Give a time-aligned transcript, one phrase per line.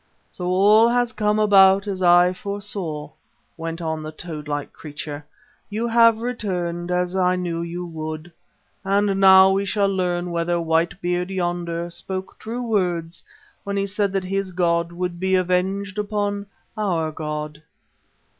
[0.31, 3.11] "So all has come about as I foresaw,"
[3.55, 5.23] went on the toad like creature.
[5.69, 8.31] "You have returned, as I knew you would,
[8.83, 13.23] and now we shall learn whether White Beard yonder spoke true words
[13.63, 17.61] when he said that his god would be avenged upon our god.